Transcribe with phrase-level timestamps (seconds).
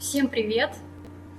[0.00, 0.70] Всем привет!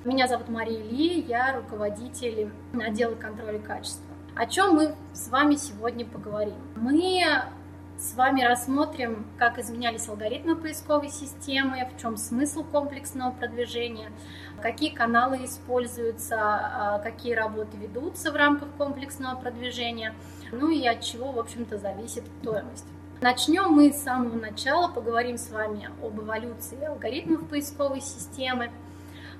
[0.05, 4.05] Меня зовут Мария Ли, я руководитель отдела контроля качества.
[4.35, 6.53] О чем мы с вами сегодня поговорим?
[6.75, 7.23] Мы
[7.97, 14.11] с вами рассмотрим, как изменялись алгоритмы поисковой системы, в чем смысл комплексного продвижения,
[14.61, 20.13] какие каналы используются, а, какие работы ведутся в рамках комплексного продвижения,
[20.51, 22.85] ну и от чего, в общем-то, зависит стоимость.
[23.21, 28.71] Начнем мы с самого начала, поговорим с вами об эволюции алгоритмов поисковой системы.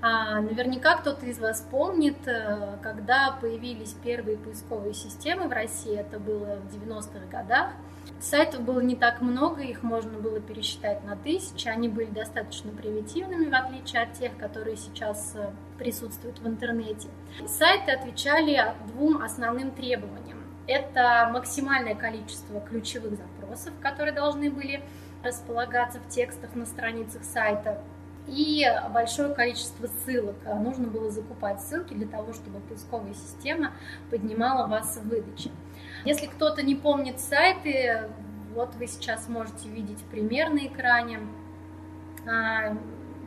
[0.04, 6.20] А, наверняка кто-то из вас помнит, э, когда появились первые поисковые системы в России, это
[6.20, 7.72] было в 90-х годах.
[8.20, 13.50] Сайтов было не так много, их можно было пересчитать на тысячи, они были достаточно примитивными,
[13.50, 17.10] в отличие от тех, которые сейчас э, присутствуют в интернете.
[17.48, 20.38] Сайты отвечали двум основным требованиям.
[20.68, 23.41] Это максимальное количество ключевых запросов,
[23.82, 24.84] которые должны были
[25.24, 27.84] располагаться в текстах на страницах сайта,
[28.28, 30.36] и большое количество ссылок.
[30.46, 33.72] Нужно было закупать ссылки для того, чтобы поисковая система
[34.10, 35.52] поднимала вас в выдаче.
[36.06, 38.10] Если кто-то не помнит сайты,
[38.54, 41.20] вот вы сейчас можете видеть пример на экране.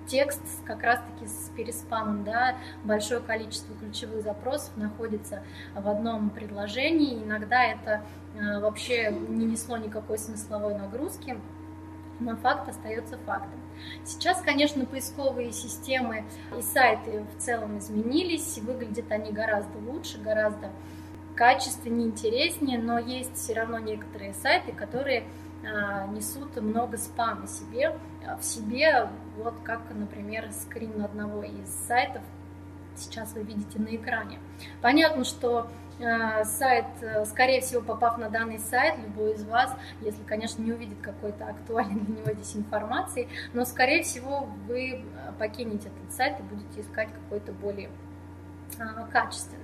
[0.06, 5.42] Текст как раз-таки с переспамом, да, большое количество ключевых запросов находится
[5.74, 7.22] в одном предложении.
[7.22, 8.02] Иногда это
[8.38, 11.40] а, вообще не несло никакой смысловой нагрузки,
[12.20, 13.60] но факт остается фактом.
[14.04, 16.24] Сейчас, конечно, поисковые системы
[16.56, 20.70] и сайты в целом изменились, выглядят они гораздо лучше, гораздо
[21.34, 25.24] качественнее, интереснее, но есть все равно некоторые сайты, которые
[26.12, 32.22] несут много спама себе, а, в себе, вот как, например, скрин одного из сайтов
[32.96, 34.38] сейчас вы видите на экране.
[34.80, 36.86] Понятно, что э, сайт,
[37.26, 42.00] скорее всего, попав на данный сайт, любой из вас, если, конечно, не увидит какой-то актуальной
[42.00, 45.04] для него здесь информации, но, скорее всего, вы
[45.38, 47.90] покинете этот сайт и будете искать какой-то более
[49.12, 49.63] качественный.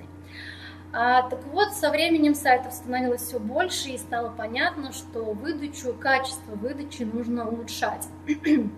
[0.93, 6.57] А, так вот, со временем сайтов становилось все больше, и стало понятно, что выдачу, качество
[6.57, 8.09] выдачи нужно улучшать.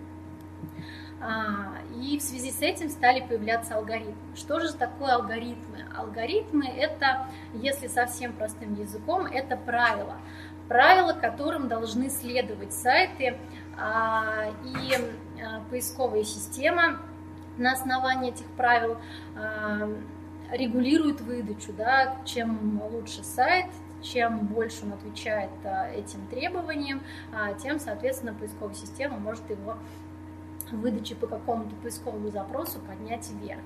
[1.21, 4.13] а, и в связи с этим стали появляться алгоритмы.
[4.35, 5.85] Что же такое алгоритмы?
[5.97, 10.17] Алгоритмы– это, если совсем простым языком, это правила.
[10.67, 13.37] Правила, которым должны следовать сайты
[13.75, 14.93] а, и
[15.43, 16.99] а, поисковая система
[17.57, 18.97] на основании этих правил
[19.35, 19.89] а,
[20.53, 23.67] регулирует выдачу, да, чем лучше сайт,
[24.01, 27.01] чем больше он отвечает а, этим требованиям,
[27.33, 29.77] а, тем, соответственно, поисковая система может его
[30.71, 33.61] выдачи по какому-то поисковому запросу поднять вверх.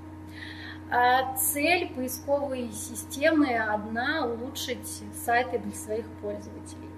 [0.89, 6.89] А цель поисковой системы одна– улучшить сайты для своих пользователей.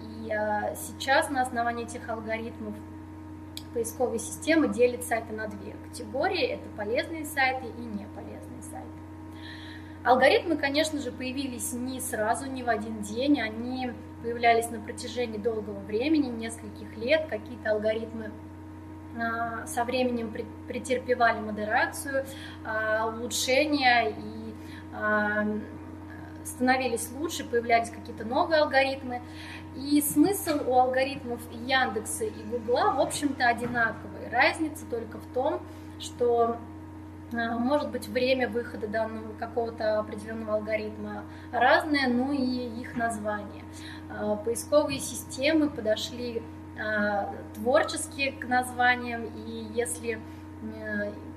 [0.00, 0.28] И
[0.76, 2.74] сейчас на основании этих алгоритмов
[3.74, 6.42] поисковая система делит сайты на две категории.
[6.42, 8.13] Это полезные сайты и сайты.
[10.04, 13.90] Алгоритмы, конечно же, появились не сразу, не в один день, они
[14.22, 17.26] появлялись на протяжении долгого времени, нескольких лет.
[17.30, 18.30] Какие-то алгоритмы
[19.18, 20.30] а, со временем
[20.68, 22.26] претерпевали модерацию,
[22.66, 24.54] а, улучшения и
[24.92, 25.46] а,
[26.44, 29.22] становились лучше, появлялись какие-то новые алгоритмы.
[29.74, 34.28] И смысл у алгоритмов Яндекса и Гугла, в общем-то, одинаковый.
[34.30, 35.62] Разница только в том,
[35.98, 36.58] что
[37.34, 43.64] может быть время выхода данного какого-то определенного алгоритма разное, ну и их название.
[44.08, 46.42] А, поисковые системы подошли
[46.78, 50.20] а, творчески к названиям, и если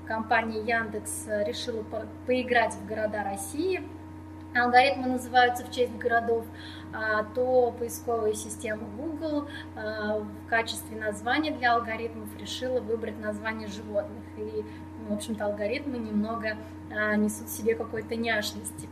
[0.06, 1.84] компания Яндекс решила
[2.26, 3.86] поиграть в города России,
[4.54, 6.46] алгоритмы называются в честь городов,
[7.34, 14.24] то поисковая система Google в качестве названия для алгоритмов решила выбрать название животных.
[14.38, 14.64] И
[15.08, 16.56] в общем-то, алгоритмы немного
[16.90, 18.88] а, несут в себе какой-то няшности.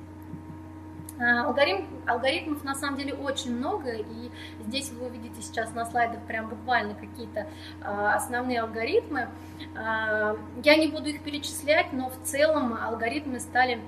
[1.18, 4.30] А, алгоритм, алгоритмов на самом деле очень много, и
[4.66, 7.46] здесь вы увидите сейчас на слайдах прям буквально какие-то
[7.82, 9.28] а, основные алгоритмы.
[9.74, 13.80] Я не буду их перечислять, но в целом алгоритмы стали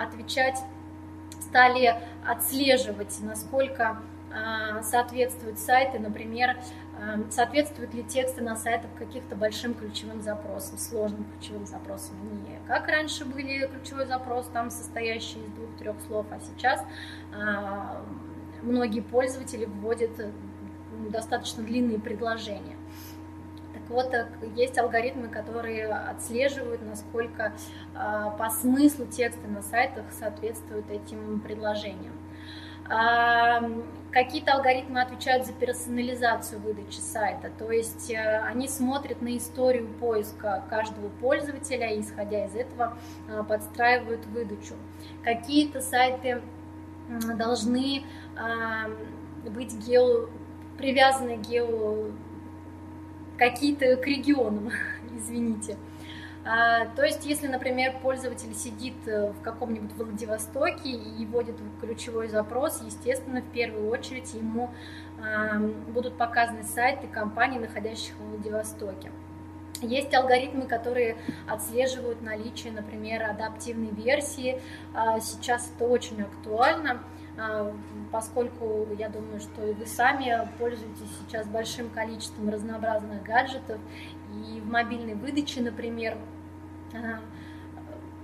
[0.00, 0.58] отвечать,
[1.40, 3.98] стали отслеживать, насколько
[4.82, 6.56] соответствуют сайты, например,
[7.30, 12.16] соответствуют ли тексты на сайтах каких-то большим ключевым запросам, сложным ключевым запросам.
[12.44, 16.84] Не как раньше были ключевой запрос, там состоящий из двух-трех слов, а сейчас
[17.34, 18.02] а,
[18.62, 20.10] многие пользователи вводят
[21.10, 22.76] достаточно длинные предложения.
[23.72, 24.14] Так вот,
[24.54, 27.52] есть алгоритмы, которые отслеживают, насколько
[27.94, 32.12] по смыслу тексты на сайтах соответствуют этим предложениям.
[34.12, 40.62] Какие-то алгоритмы отвечают за персонализацию выдачи сайта, то есть э, они смотрят на историю поиска
[40.68, 42.98] каждого пользователя и, исходя из этого,
[43.28, 44.74] э, подстраивают выдачу.
[45.24, 46.42] Какие-то сайты
[47.36, 48.04] должны
[49.44, 50.28] быть гео,
[50.78, 52.10] привязаны гео
[53.36, 54.70] какие-то к регионам,
[55.16, 55.76] извините.
[56.44, 62.82] А, то есть, если, например, пользователь сидит э, в каком-нибудь Владивостоке и вводит ключевой запрос,
[62.84, 64.70] естественно, в первую очередь ему
[65.20, 69.12] а, будут показаны сайты компаний, находящихся в Владивостоке.
[69.82, 71.16] Есть алгоритмы, которые
[71.48, 74.60] отслеживают наличие, например, адаптивной версии.
[74.94, 77.02] А, сейчас это очень актуально,
[78.10, 83.80] поскольку я думаю, что и вы сами пользуетесь сейчас большим количеством разнообразных гаджетов,
[84.32, 86.16] и в мобильной выдаче, например,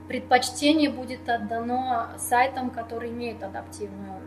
[0.09, 4.21] предпочтение будет отдано сайтам, которые имеют адаптивную,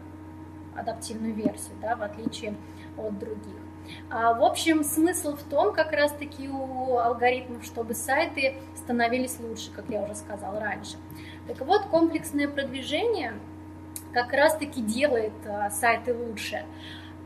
[0.75, 2.55] адаптивную версию, да, в отличие
[2.97, 3.55] от других.
[4.09, 9.85] А, в общем, смысл в том, как раз-таки у алгоритмов, чтобы сайты становились лучше, как
[9.89, 10.97] я уже сказала раньше.
[11.47, 13.33] Так вот, комплексное продвижение
[14.13, 16.63] как раз-таки делает а, сайты лучше.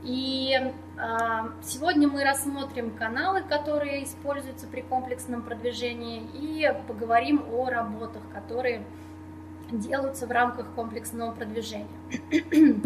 [0.05, 0.55] И
[0.99, 8.85] а, сегодня мы рассмотрим каналы, которые используются при комплексном продвижении, и поговорим о работах, которые
[9.71, 11.87] делаются в рамках комплексного продвижения.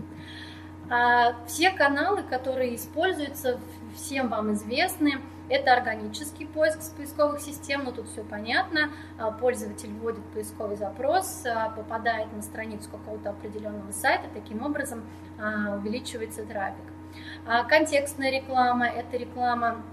[0.92, 3.60] А, все каналы, которые используются,
[3.96, 5.22] всем вам известны.
[5.48, 8.90] Это органический поиск с поисковых систем, но тут все понятно.
[9.20, 11.44] А, пользователь вводит поисковый запрос,
[11.76, 15.04] попадает на страницу какого-то определенного сайта, таким образом
[15.38, 16.86] увеличивается трафик.
[17.46, 19.84] А, контекстная реклама– это реклама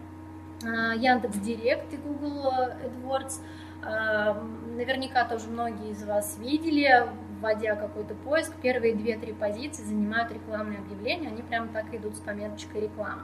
[0.64, 2.52] а, Яндекс Директ и Google
[2.84, 3.40] AdWords.
[3.82, 4.42] А,
[4.76, 7.06] наверняка тоже многие из вас видели,
[7.40, 12.82] вводя какой-то поиск, первые две-три позиции занимают рекламные объявления, они прямо так идут с пометочкой
[12.82, 13.22] реклама.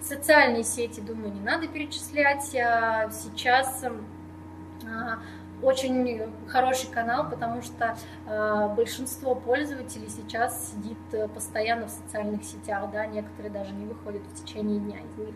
[0.00, 2.44] Социальные сети, думаю, не надо перечислять.
[2.44, 3.84] Сейчас
[5.62, 12.90] очень хороший канал, потому что э, большинство пользователей сейчас сидит э, постоянно в социальных сетях,
[12.92, 15.34] да, некоторые даже не выходят в течение дня из них.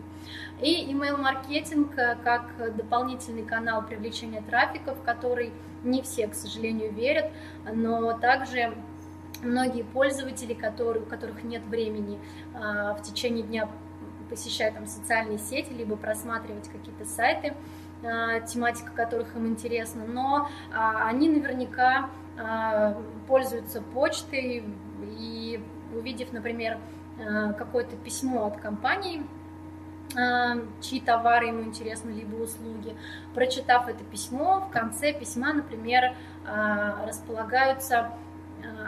[0.61, 5.53] И email-маркетинг э, как дополнительный канал привлечения трафика, в который
[5.83, 7.31] не все, к сожалению, верят,
[7.73, 8.75] но также
[9.41, 12.19] многие пользователи, которые, у которых нет времени
[12.53, 13.67] э, в течение дня
[14.29, 17.55] посещать там социальные сети, либо просматривать какие-то сайты, а,
[18.01, 24.63] тематика которых им интересна, но а, они наверняка а, пользуются почтой
[25.19, 25.63] и
[25.95, 26.77] увидев, например,
[27.57, 29.23] какое-то письмо от компании,
[30.79, 32.95] чьи товары ему интересны, либо услуги.
[33.35, 36.15] Прочитав это письмо, в конце письма, например,
[37.05, 38.13] располагаются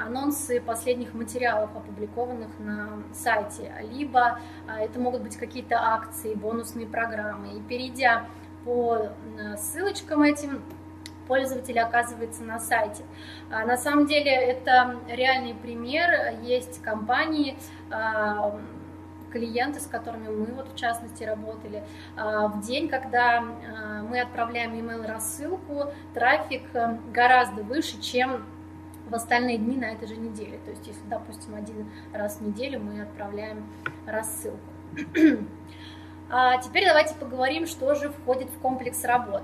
[0.03, 7.57] анонсы последних материалов, опубликованных на сайте, либо это могут быть какие-то акции, бонусные программы.
[7.57, 8.25] И перейдя
[8.63, 10.63] по э, ссылочкам этим
[11.27, 13.03] пользователь оказывается на сайте.
[13.49, 16.09] А, на самом деле это реальный пример.
[16.41, 17.57] Есть компании,
[17.89, 18.59] а,
[19.31, 21.83] клиенты, с которыми мы вот в частности работали,
[22.15, 28.45] а, в день, когда мы отправляем email рассылку, трафик э, гораздо выше, чем
[29.07, 30.59] в остальные дни на этой же неделе.
[30.65, 33.65] То есть, если, допустим, один раз в неделю мы отправляем
[34.05, 34.59] рассылку.
[36.35, 39.43] А теперь давайте поговорим, что же входит в комплекс работ.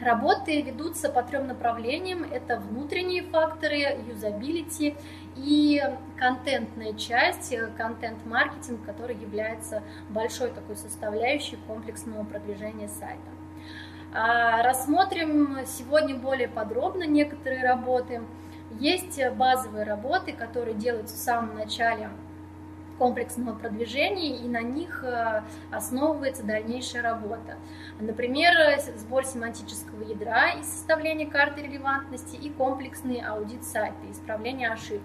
[0.00, 2.24] Работы ведутся по трем направлениям.
[2.24, 4.96] Это внутренние факторы, юзабилити
[5.36, 5.80] и
[6.16, 13.30] контентная часть, контент-маркетинг, который является большой такой составляющей комплексного продвижения сайта.
[14.12, 18.22] А, рассмотрим сегодня более подробно некоторые работы.
[18.80, 22.10] Есть базовые работы, которые делаются в самом начале
[23.00, 25.42] комплексного продвижения, и на них э,
[25.72, 27.56] основывается дальнейшая работа.
[27.98, 28.52] Например,
[28.96, 35.00] сбор семантического ядра и составление карты релевантности и комплексный аудит сайта, исправление ошибок.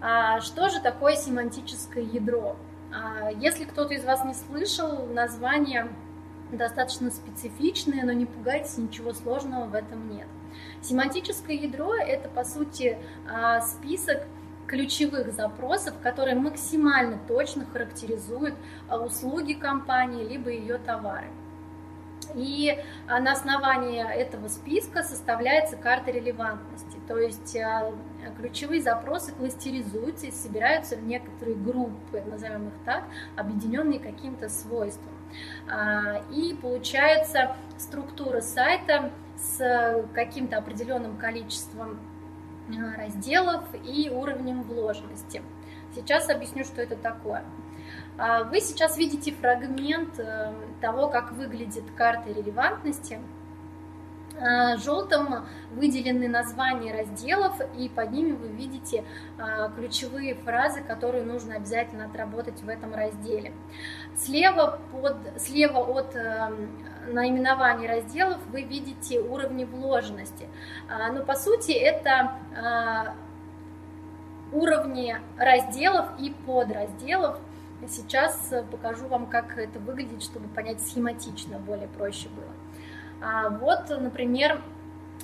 [0.00, 2.56] А что же такое семантическое ядро?
[2.90, 5.88] А если кто-то из вас не слышал, название
[6.50, 10.26] достаточно специфичное, но не пугайтесь, ничего сложного в этом нет.
[10.80, 12.96] Семантическое ядро– это, по сути,
[13.30, 14.26] а, список
[14.68, 18.54] ключевых запросов, которые максимально точно характеризуют
[18.88, 21.28] а, услуги компании либо ее товары.
[22.34, 27.92] И а, на основании этого списка составляется карта релевантности, то есть а,
[28.36, 33.04] ключевые запросы кластеризуются и собираются в некоторые группы, назовем их так,
[33.36, 35.14] объединенные каким-то свойством.
[36.30, 41.98] И получается структура сайта с каким-то определенным количеством
[42.96, 45.42] разделов и уровнем вложенности.
[45.94, 47.44] Сейчас объясню, что это такое.
[48.18, 53.20] А, вы сейчас видите фрагмент э, того, как выглядит карта релевантности.
[54.40, 59.04] А, желтым выделены названия разделов, и под ними вы видите
[59.76, 63.52] ключевые фразы, которые нужно обязательно отработать в этом разделе.
[64.16, 66.50] Слева, под, слева от э,
[67.12, 70.48] наименований разделов вы видите уровни вложенности.
[70.88, 72.38] Но по сути это
[74.52, 77.38] уровни разделов и подразделов,
[77.86, 82.50] Сейчас э, покажу вам, как это выглядит, чтобы понять схематично, более проще было.
[83.20, 84.60] А вот, например,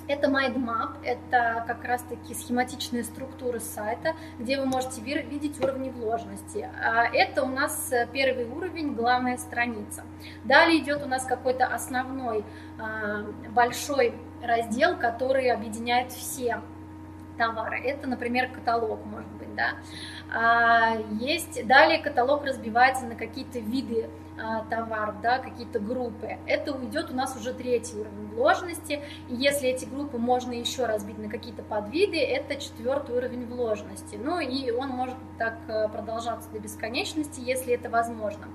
[0.07, 6.69] это MindMap, это как раз-таки схематичная структура сайта, где вы можете видеть уровни вложенности.
[6.83, 10.03] А это у нас э, первый уровень, главная страница.
[10.43, 12.43] Далее идет у нас какой-то основной
[12.79, 16.61] а, большой раздел, который объединяет все
[17.37, 17.79] товары.
[17.79, 19.75] Это, например, каталог, может быть, да.
[20.33, 26.37] А, есть, далее каталог разбивается на какие-то виды а, товаров, да, какие-то группы.
[26.45, 29.01] Это уйдет у нас уже третий уровень вложенности.
[29.29, 34.17] И если эти группы можно еще разбить на какие-то подвиды, это четвертый уровень вложенности.
[34.21, 38.47] Ну и он может так э, продолжаться до бесконечности, если это возможно.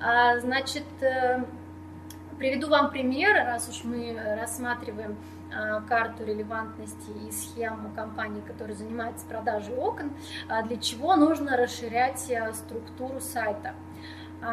[0.00, 1.44] А, значит, э,
[2.36, 5.16] приведу вам пример, раз уж мы рассматриваем
[5.88, 10.12] карту релевантности и схему компании, которая занимается продажей окон,
[10.48, 13.74] а, для чего нужно расширять а, структуру сайта.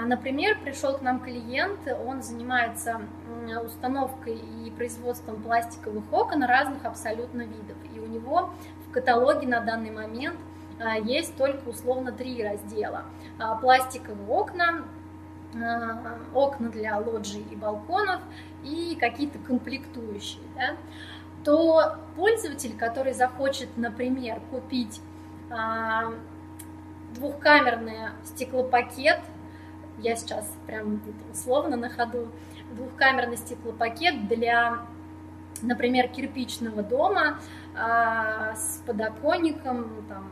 [0.06, 3.02] Например, пришел к нам клиент, он занимается
[3.66, 7.76] установкой и производством пластиковых окон разных абсолютно видов.
[7.94, 8.52] И у него
[8.88, 10.40] в каталоге на данный момент
[11.04, 13.04] есть только условно три раздела.
[13.60, 14.86] Пластиковые окна,
[16.34, 18.22] окна для лоджий и балконов
[18.64, 20.76] и какие-то комплектующие, да,
[21.44, 25.02] то пользователь, который захочет, например, купить
[25.50, 26.14] а,
[27.14, 29.20] двухкамерный стеклопакет,
[30.00, 32.30] я сейчас прям условно на ходу,
[32.72, 34.80] двухкамерный стеклопакет для,
[35.62, 37.40] например, кирпичного дома
[37.76, 40.30] а, с подоконником, там,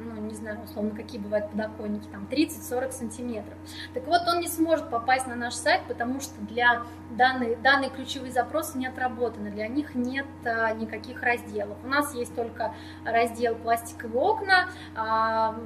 [0.00, 3.54] ну, не знаю, условно, какие бывают подоконники, там 30-40 сантиметров.
[3.94, 8.32] Так вот, он не сможет попасть на наш сайт, потому что для данные, данные ключевые
[8.32, 11.76] запросы не отработаны, для них нет а, никаких разделов.
[11.84, 15.56] У нас есть только раздел пластиковые окна, а,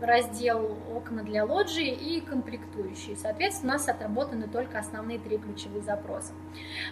[0.00, 3.16] раздел окна для лоджии и комплектующие.
[3.16, 6.32] Соответственно, у нас отработаны только основные три ключевые запроса.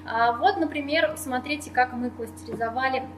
[0.05, 3.09] А, вот, например, смотрите, как мы кластеризовали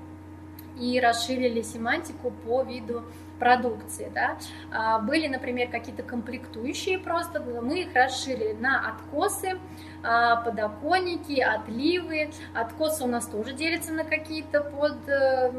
[0.78, 3.04] и расширили семантику по виду
[3.38, 4.10] продукции.
[4.14, 4.38] Да?
[4.70, 9.58] А, были, например, какие-то комплектующие просто, мы их расширили на откосы,
[10.02, 12.30] а, подоконники, отливы.
[12.54, 15.52] Откосы у нас тоже делятся на какие-то под э,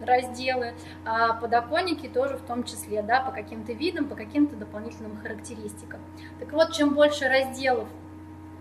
[0.00, 6.00] разделы, а подоконники тоже в том числе, да, по каким-то видам, по каким-то дополнительным характеристикам.
[6.38, 7.88] Так вот, чем больше разделов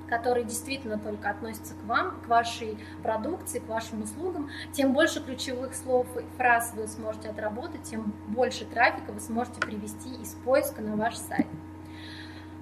[0.09, 5.73] которые действительно только относятся к вам, к вашей продукции, к вашим услугам, тем больше ключевых
[5.75, 10.95] слов и фраз вы сможете отработать, тем больше трафика вы сможете привести из поиска на
[10.95, 11.47] ваш сайт.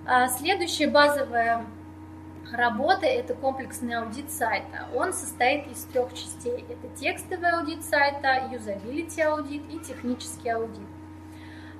[0.05, 1.65] А, следующая базовая
[2.51, 4.88] работа– это комплексный аудит сайта.
[4.93, 6.65] Он состоит из трех частей.
[6.67, 10.88] Это текстовый аудит сайта, юзабилити аудит и технический аудит.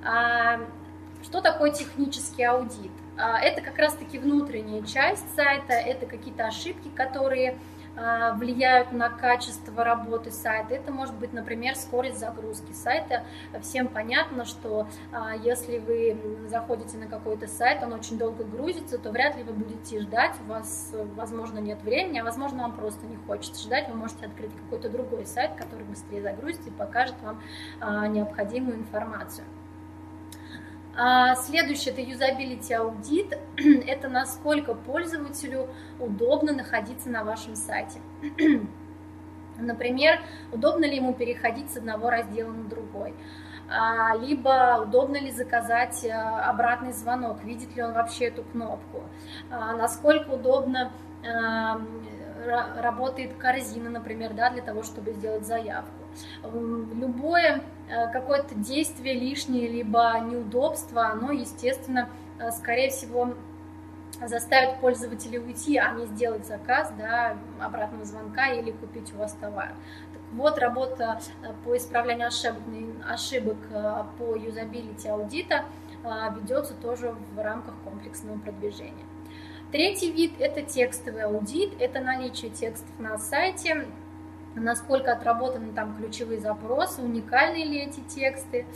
[0.04, 0.60] А,
[1.22, 2.92] что такое технический аудит?
[3.16, 7.58] А, это как раз-таки внутренняя часть сайта, это какие-то ошибки, которые
[7.94, 10.74] а, влияют на качество работы сайта.
[10.74, 13.24] Это может быть, например, скорость загрузки сайта.
[13.60, 16.16] Всем понятно, что а, если вы
[16.48, 20.50] заходите на какой-то сайт, он очень долго грузится, то вряд ли вы будете ждать, у
[20.50, 24.88] вас, возможно, нет времени, а возможно, вам просто не хочется ждать, вы можете открыть какой-то
[24.88, 27.42] другой сайт, который быстрее загрузится и покажет вам
[28.12, 29.44] необходимую информацию.
[30.94, 33.38] А следующее– это юзабилити аудит.
[33.86, 35.68] Это насколько пользователю
[35.98, 38.00] удобно находиться на вашем сайте.
[39.58, 40.20] Например,
[40.52, 43.14] удобно ли ему переходить с одного раздела на другой.
[43.70, 49.02] А, либо удобно ли заказать э, обратный звонок, видит ли он вообще эту кнопку.
[49.50, 50.92] А, насколько удобно
[52.76, 55.92] работает корзина, например, да, для того, чтобы сделать заявку.
[56.42, 57.62] Любое
[58.12, 62.08] какое-то действие лишнее, либо неудобство, оно, естественно,
[62.38, 63.34] э, скорее всего,
[64.24, 69.74] заставит пользователя уйти, а не сделать заказ, да, обратного звонка или купить у вас товар.
[70.12, 72.62] Так вот, работа э, по исправлению ошибок,
[73.08, 73.58] ошибок
[74.18, 75.64] по юзабилити аудита
[76.36, 79.04] ведется тоже в рамках комплексного продвижения.
[79.70, 83.86] Третий вид– это текстовый аудит, это наличие текстов на сайте,
[84.54, 88.66] насколько отработаны там ключевые запросы, уникальны ли эти тексты,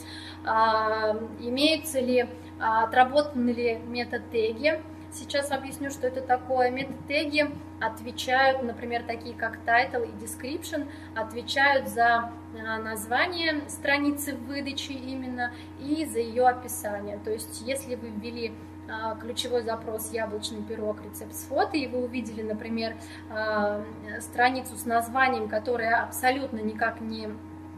[0.45, 2.29] а, имеются ли,
[2.61, 4.81] а, отработаны ли метатеги.
[5.13, 6.71] Сейчас объясню, что это такое.
[6.71, 15.53] Метатеги отвечают, например, такие как title и description, отвечают за а, название страницы выдачи именно
[15.81, 17.19] и за ее описание.
[17.19, 18.53] То есть, если вы ввели
[19.21, 21.03] ключевой запрос «яблочный пирог.
[21.03, 22.97] Рецепт с фото», и вы увидели, например,
[23.31, 23.83] а,
[24.21, 27.29] страницу с названием, которая абсолютно никак не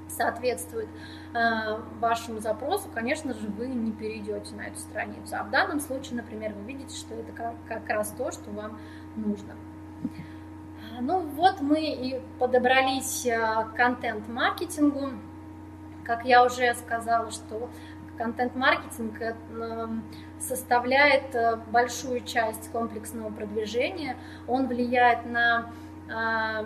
[0.09, 0.89] соответствует
[1.35, 5.37] а, вашему запросу, конечно же, вы не перейдете на эту страницу.
[5.39, 8.79] А в данном случае, например, вы видите, что это как, как раз то, что вам
[9.17, 9.55] нужно.
[11.01, 15.11] Ну вот мы и подобрались к контент-маркетингу.
[16.05, 17.71] Как я уже сказала, что
[18.19, 19.33] контент-маркетинг э,
[20.41, 24.17] составляет э, большую часть комплексного продвижения.
[24.47, 25.71] Он влияет на
[26.11, 26.65] а,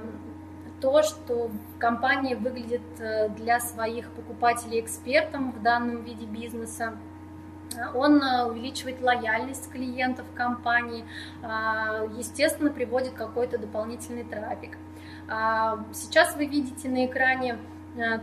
[0.81, 6.97] то, что компания выглядит э, для своих покупателей экспертом в данном виде бизнеса.
[7.95, 11.07] Он увеличивает лояльность клиентов компании,
[12.19, 14.77] естественно, приводит какой-то дополнительный трафик.
[15.27, 17.72] А, сейчас вы видите на экране Э,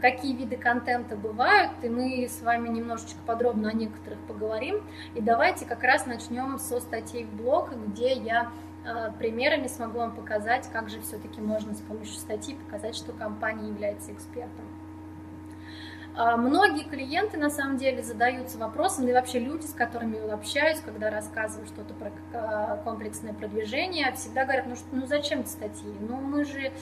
[0.02, 4.82] какие виды контента бывают, и мы с вами немножечко подробно о некоторых поговорим.
[5.14, 8.52] И давайте как раз начнем со статей в блог, где я
[8.84, 13.68] э, примерами смогу вам показать, как же все-таки можно с помощью статьи показать, что компания
[13.68, 14.66] является экспертом.
[16.16, 20.34] А, многие клиенты на самом деле задаются вопросом, да и вообще люди, с которыми я
[20.34, 22.12] общаюсь, когда рассказываю что-то про
[22.84, 25.94] комплексное продвижение, всегда говорят, ну, ну зачем статьи?
[26.02, 26.74] Ну мы же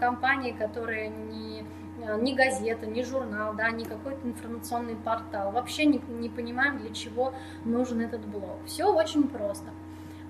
[0.00, 1.64] компания, которая не
[1.96, 5.52] ни газета, ни журнал, да, ни какой-то информационный портал.
[5.52, 7.34] Вообще не, не понимаем, для чего
[7.64, 8.58] нужен этот блог.
[8.66, 9.70] Все очень просто.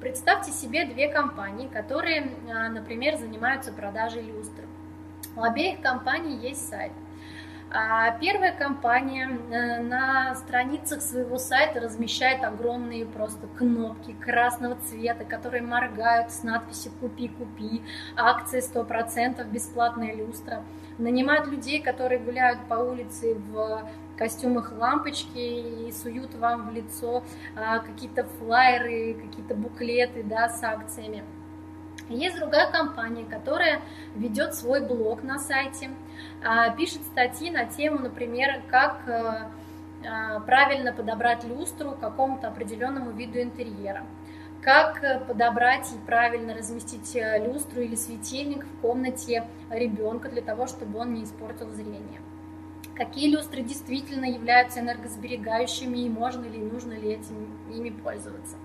[0.01, 4.63] Представьте себе две компании, которые, э, например, занимаются продажей люстр.
[5.35, 6.93] У обеих компаний есть сайт.
[7.69, 15.63] А первая компания э, на страницах своего сайта размещает огромные просто кнопки красного цвета, которые
[15.63, 17.83] моргают с надписью «Купи, купи»,
[18.17, 20.63] акции 100%, бесплатная люстра
[20.99, 25.39] нанимают людей, которые гуляют по улице в костюмах лампочки
[25.89, 27.23] и суют вам в лицо
[27.55, 31.23] а, какие-то флайеры, какие-то буклеты да, с акциями.
[32.09, 33.81] Есть другая компания, которая
[34.15, 35.91] ведет свой блог на сайте,
[36.43, 43.41] а, пишет статьи на тему, например, как а, правильно подобрать люстру к какому-то определенному виду
[43.41, 44.05] интерьера
[44.67, 50.67] как э, подобрать и правильно разместить э, люстру или светильник в комнате ребенка для того,
[50.67, 52.21] чтобы он не испортил зрение.
[52.97, 58.57] Какие люстры действительно являются энергосберегающими и можно ли и нужно ли этим, ими пользоваться.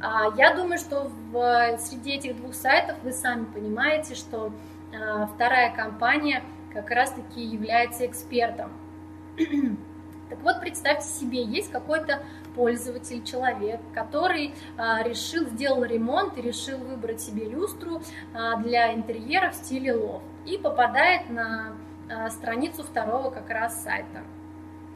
[0.00, 4.54] А, я думаю, что в, среди этих двух сайтов вы сами понимаете, что
[4.94, 8.72] а, вторая компания как раз-таки является экспертом.
[10.28, 12.20] Так вот, представьте себе, есть какой-то
[12.56, 18.02] пользователь, человек, который а, решил, сделал ремонт и решил выбрать себе люстру
[18.34, 21.76] а, для интерьера в стиле лофт и попадает на
[22.10, 24.22] а, страницу второго как раз сайта.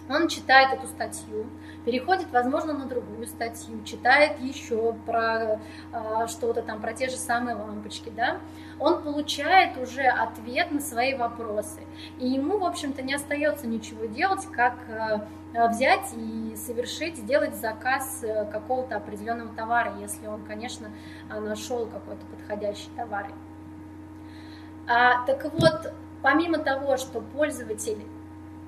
[0.09, 1.47] Он читает эту статью,
[1.85, 5.61] переходит, возможно, на другую статью, читает еще про
[5.93, 8.39] э, что-то там, про те же самые лампочки, да,
[8.79, 11.81] он получает уже ответ на свои вопросы.
[12.19, 15.21] И ему, в общем-то, не остается ничего делать, как э,
[15.53, 20.91] Э, взять и совершить, сделать заказ э, какого-то определенного товара, если он, конечно,
[21.29, 23.33] нашел какой-то подходящий товар.
[24.87, 28.05] А, так вот, помимо того, что пользователь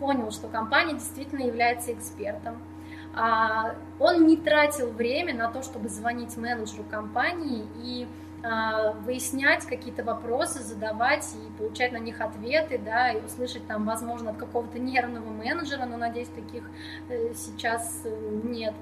[0.00, 2.71] понял, что компания действительно является экспертом, а,
[3.14, 8.06] он не тратил время на то, чтобы звонить менеджеру компании и
[8.44, 14.30] а, выяснять какие-то вопросы, задавать и получать на них ответы, да, и услышать там, возможно,
[14.30, 16.68] от какого-то нервного менеджера, но, надеюсь, таких
[17.08, 18.74] э, сейчас э, нет.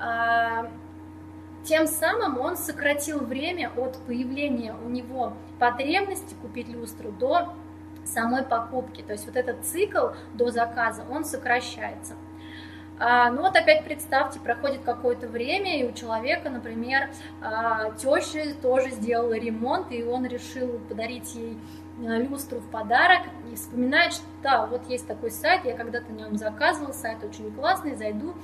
[0.00, 0.70] А,
[1.64, 7.52] тем самым он сократил время от появления у него потребности купить люстру до
[8.04, 9.02] самой покупки.
[9.02, 12.14] То есть вот этот цикл до заказа, он сокращается.
[13.00, 18.90] А, ну вот опять представьте, проходит какое-то время, и у человека, например, а, теща тоже
[18.90, 21.56] сделала ремонт, и он решил подарить ей
[22.04, 26.22] а, люстру в подарок и вспоминает, что да, вот есть такой сайт, я когда-то на
[26.22, 28.34] нем заказывал, сайт очень классный, зайду,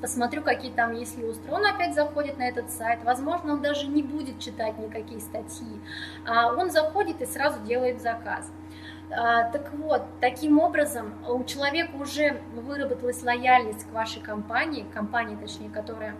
[0.00, 1.52] посмотрю, какие там есть люстры.
[1.52, 5.80] Он опять заходит на этот сайт, возможно, он даже не будет читать никакие статьи,
[6.26, 8.50] он заходит и сразу делает заказ.
[9.10, 15.70] А, так вот, таким образом у человека уже выработалась лояльность к вашей компании, компании, точнее,
[15.70, 16.16] которая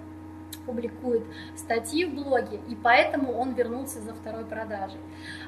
[0.64, 1.24] публикует
[1.56, 5.00] статьи в блоге, и поэтому он вернулся за второй продажей.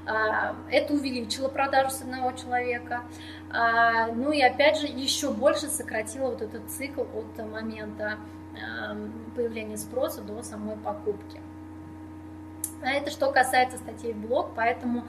[0.07, 3.03] А, это увеличило продажу с одного человека,
[3.51, 8.17] а, ну и опять же еще больше сократило вот этот цикл от момента
[9.37, 11.41] появления спроса до самой покупки.
[12.83, 15.05] А это что касается статей в блог, поэтому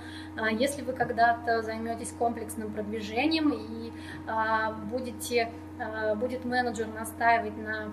[0.52, 3.92] если вы когда-то займетесь комплексным продвижением и
[4.90, 5.52] будете,
[6.16, 7.92] будет менеджер настаивать на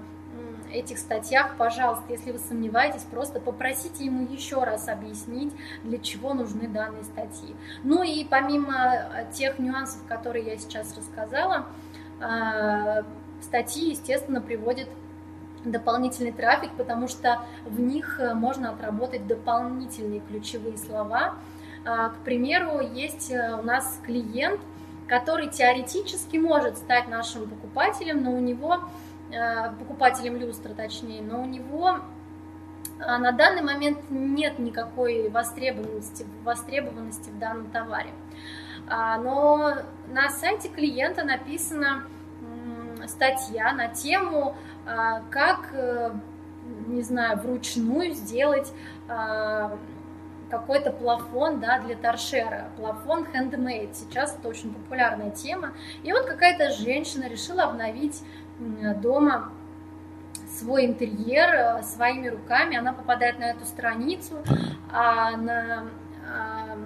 [0.72, 6.68] этих статьях, пожалуйста, если вы сомневаетесь, просто попросите ему еще раз объяснить, для чего нужны
[6.68, 7.54] данные статьи.
[7.84, 11.66] Ну и помимо тех нюансов, которые я сейчас рассказала,
[13.40, 14.88] статьи, естественно, приводят
[15.70, 21.34] дополнительный трафик, потому что в них э, можно отработать дополнительные ключевые слова.
[21.84, 24.60] К примеру, есть у нас клиент,
[25.06, 28.80] который теоретически может стать нашим покупателем, но у него
[29.30, 31.98] Э, покупателем люстра точнее, но у него
[33.00, 38.10] а, на данный момент нет никакой востребованности, востребованности в данном товаре.
[38.88, 39.74] А, но
[40.06, 42.04] на сайте клиента написана
[43.08, 44.56] статья на тему, а,
[45.30, 46.12] как, э,
[46.86, 48.72] не знаю, вручную сделать
[50.48, 53.94] какой-то плафон да, для торшера, плафон handmade.
[53.94, 55.72] Сейчас это очень популярная тема.
[56.04, 58.22] И вот какая-то женщина решила обновить
[59.02, 59.50] дома
[60.58, 64.36] свой интерьер э, своими руками, она попадает на эту страницу,
[64.90, 65.88] а на
[66.28, 66.78] а,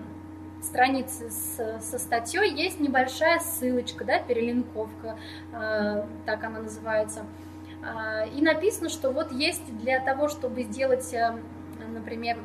[0.62, 5.16] странице с, со статьей есть небольшая ссылочка, да, перелинковка,
[5.52, 7.24] а, так она называется.
[7.82, 11.38] А, и написано, что вот есть для того, чтобы сделать, э,
[11.88, 12.38] например,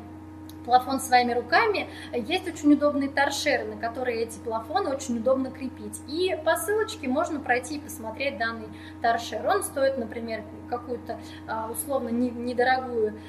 [0.65, 6.01] плафон своими руками, есть очень удобные торшеры, на которые эти плафоны очень удобно крепить.
[6.07, 8.67] И по ссылочке можно пройти и посмотреть данный
[9.01, 9.45] торшер.
[9.47, 13.19] Он стоит, например, какую-то а, условно недорогую,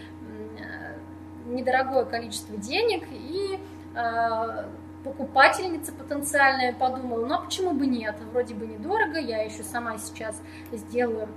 [1.44, 3.60] недорогое количество денег, и
[3.94, 4.68] а,
[5.04, 10.40] покупательница потенциальная подумала, ну а почему бы нет, вроде бы недорого, я еще сама сейчас
[10.72, 11.28] сделаю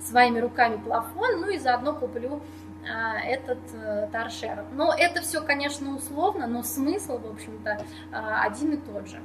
[0.00, 2.40] своими руками плафон, ну и заодно куплю
[2.90, 4.64] а, этот э, торшер.
[4.72, 9.20] Но это все, конечно, условно, но смысл, в общем-то, а, один и тот же.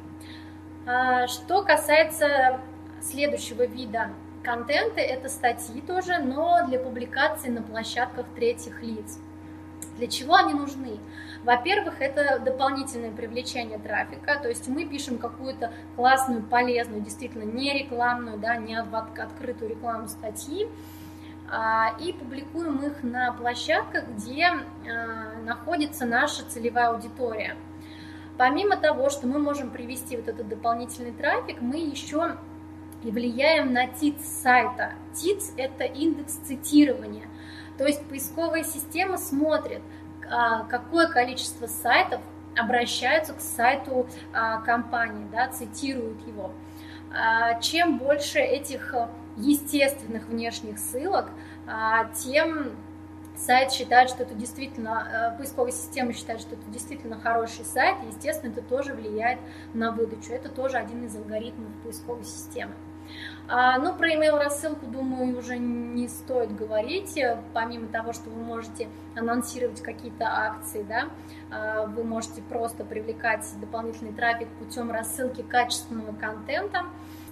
[0.86, 2.60] А, что касается
[3.02, 4.10] следующего вида
[4.44, 9.20] контента, это статьи тоже, но для публикации на площадках третьих лиц.
[9.98, 11.00] Для чего они нужны?
[11.44, 18.38] Во-первых, это дополнительное привлечение трафика, то есть мы пишем какую-то классную, полезную, действительно не рекламную,
[18.38, 20.70] да, не открытую рекламу статьи,
[21.52, 27.58] а, и публикуем их на площадках, где а, находится наша целевая аудитория.
[28.38, 32.38] Помимо того, что мы можем привести вот этот дополнительный трафик, мы еще
[33.04, 34.94] и влияем на ТИЦ сайта.
[35.14, 37.28] ТИЦ– это индекс цитирования.
[37.78, 39.82] То есть поисковая система смотрит,
[40.70, 42.22] какое количество сайтов
[42.56, 44.08] обращаются к сайту
[44.66, 46.52] компании, да, цитируют его.
[47.62, 48.94] Чем больше этих
[49.38, 51.30] естественных внешних ссылок,
[51.68, 52.72] а, тем
[53.36, 58.52] сайт считает, что это действительно, поисковая система считает, что это действительно хороший сайт, и, естественно,
[58.52, 59.40] это тоже влияет
[59.74, 60.34] на выдачу.
[60.34, 62.74] Это тоже один из алгоритмов поисковой системы.
[63.48, 67.20] А, ну, про email рассылку, думаю, уже не стоит говорить.
[67.54, 71.10] Помимо того, что вы можете анонсировать какие-то акции, да,
[71.52, 76.86] а, вы можете просто привлекать дополнительный трафик путем рассылки качественного контента.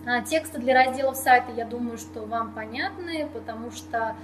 [0.05, 4.15] А, тексты для разделов сайта, я думаю, что вам понятны, потому что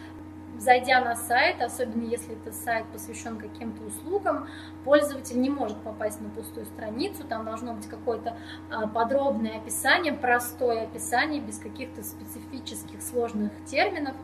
[0.60, 4.48] зайдя на сайт, особенно если это сайт посвящен каким-то услугам,
[4.84, 8.38] пользователь не может попасть на пустую страницу, там должно быть какое-то
[8.70, 14.16] а, подробное описание, простое описание, без каких-то специфических сложных терминов.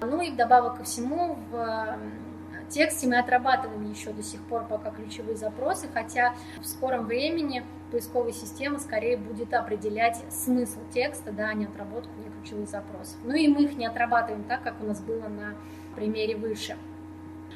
[0.00, 1.98] Ну и вдобавок ко всему в
[2.68, 8.32] тексте мы отрабатываем еще до сих пор пока ключевые запросы, хотя в скором времени поисковая
[8.32, 13.16] система скорее будет определять смысл текста, да, а не отработку не ключевых запросов.
[13.24, 15.54] Ну и мы их не отрабатываем так, как у нас было на
[15.94, 16.76] примере выше.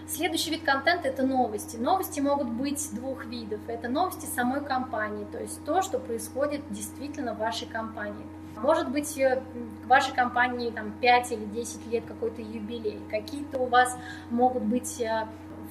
[0.09, 1.77] Следующий вид контента– это новости.
[1.77, 3.61] Новости могут быть двух видов.
[3.69, 8.27] Это новости самой компании, то есть то, что происходит действительно в вашей компании.
[8.57, 9.41] Может быть, э,
[9.85, 12.99] в вашей компании там 5 или 10 лет какой-то юбилей.
[13.09, 13.97] Какие-то у вас
[14.31, 15.29] могут быть э,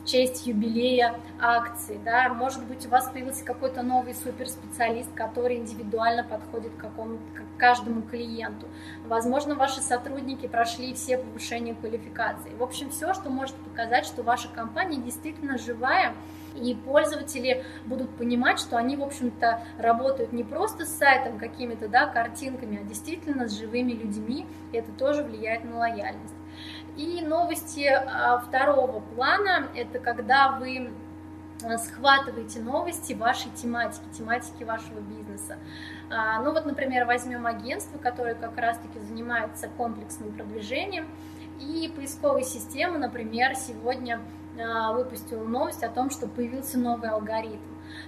[0.09, 6.23] в честь юбилея акции, да, может быть, у вас появился какой-то новый суперспециалист, который индивидуально
[6.23, 8.67] подходит к, какому, к каждому клиенту.
[9.05, 12.55] Возможно, ваши сотрудники прошли все повышения квалификации.
[12.55, 16.15] В общем, все, что может показать, что ваша компания действительно живая,
[16.55, 22.07] и пользователи будут понимать, что они, в общем-то, работают не просто с сайтом, какими-то, да,
[22.07, 26.38] картинками, а действительно с живыми людьми, и это тоже влияет на лояльность.
[26.97, 30.91] И новости а, второго плана– это когда вы
[31.63, 35.57] а, схватываете новости вашей тематики, тематики вашего бизнеса.
[36.09, 41.07] А, ну вот, например, возьмем агентство, которое как раз-таки занимается комплексным продвижением,
[41.59, 44.21] и поисковая система, например, сегодня
[44.93, 47.59] выпустила новость о том, что появился новый алгоритм.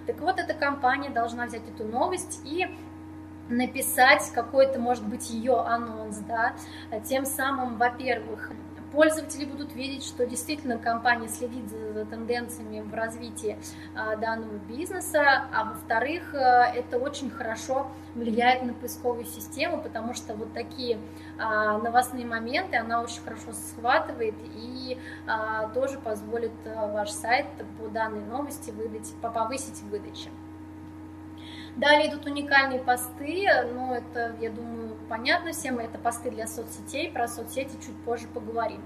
[0.06, 2.67] Так вот, эта компания должна взять эту новость и
[3.48, 6.54] написать какой-то, может быть, ее анонс, да,
[7.06, 8.52] тем самым, во-первых,
[8.91, 13.58] пользователи будут видеть, что действительно компания следит за, за тенденциями в развитии
[13.95, 20.36] а, данного бизнеса, а во-вторых, а, это очень хорошо влияет на поисковую систему, потому что
[20.36, 20.99] вот такие
[21.38, 27.47] а, новостные моменты она очень хорошо схватывает и а, тоже позволит а, ваш сайт
[27.80, 30.30] по данной новости выдать, повысить выдачу.
[31.77, 37.27] Далее идут уникальные посты, ну это, я думаю, понятно всем, это посты для соцсетей, про
[37.27, 38.81] соцсети чуть позже поговорим.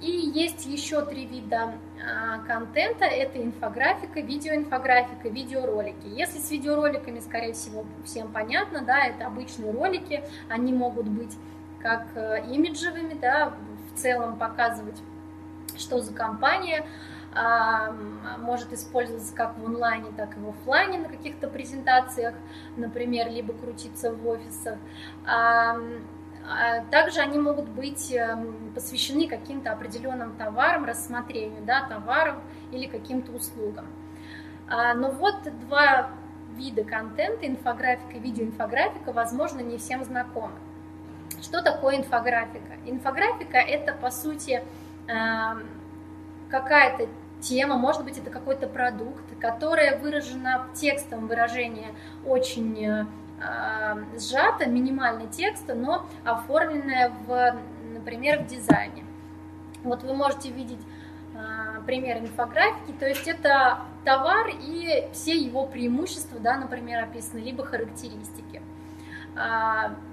[0.00, 6.06] И есть еще три вида а, контента, это инфографика, видеоинфографика, видеоролики.
[6.06, 11.36] Если с видеороликами, скорее всего, всем понятно, да, это обычные ролики, они могут быть
[11.78, 13.52] как э, имиджевыми, да,
[13.92, 15.00] в целом показывать,
[15.76, 16.84] что за компания,
[18.38, 22.34] может использоваться как в онлайне, так и в офлайне на каких-то презентациях,
[22.76, 24.78] например, либо крутиться в офисах.
[25.24, 25.76] А,
[26.90, 28.14] также они могут быть
[28.74, 32.36] посвящены каким-то определенным товарам, рассмотрению да, товаров
[32.70, 33.86] или каким-то услугам.
[34.68, 36.10] А, но вот два
[36.56, 40.52] вида контента, инфографика и видеоинфографика, возможно, не всем знакомы.
[41.40, 42.74] Что такое инфографика?
[42.84, 44.62] Инфографика– это, по сути,
[46.50, 47.08] какая-то
[47.42, 51.88] тема, может быть, это какой-то продукт, которая выражена в текстовом выражении
[52.24, 53.04] очень э,
[54.18, 57.56] сжато, минимальный текст, но оформленная, в,
[57.92, 59.04] например, в дизайне.
[59.82, 60.80] Вот вы можете видеть
[61.34, 67.64] э, пример инфографики, то есть это товар и все его преимущества, да, например, описаны, либо
[67.64, 68.62] характеристики.